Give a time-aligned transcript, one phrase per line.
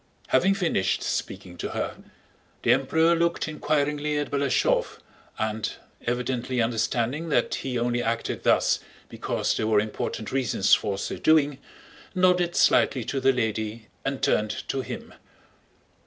[0.29, 1.95] Having finished speaking to her,
[2.63, 4.97] the Emperor looked inquiringly at Balashëv
[5.37, 5.73] and,
[6.07, 8.79] evidently understanding that he only acted thus
[9.09, 11.59] because there were important reasons for so doing,
[12.15, 15.13] nodded slightly to the lady and turned to him.